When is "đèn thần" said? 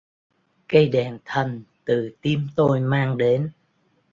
0.89-1.61